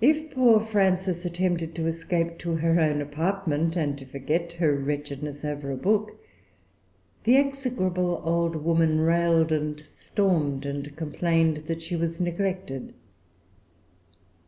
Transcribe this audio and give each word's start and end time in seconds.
If 0.00 0.32
poor 0.32 0.58
Frances 0.60 1.24
attempted 1.24 1.72
to 1.76 1.86
escape 1.86 2.36
to 2.38 2.56
her 2.56 2.80
own 2.80 3.00
apartment, 3.00 3.76
and 3.76 3.96
to 3.96 4.04
forget 4.04 4.54
her 4.54 4.74
wretchedness 4.74 5.44
over 5.44 5.70
a 5.70 5.76
book, 5.76 6.18
the 7.22 7.36
execrable 7.36 8.20
old 8.24 8.56
woman 8.56 8.98
railed 8.98 9.52
and 9.52 9.78
stormed, 9.78 10.66
and 10.66 10.96
complained 10.96 11.58
that 11.68 11.80
she 11.80 11.94
was 11.94 12.18
neglected. 12.18 12.92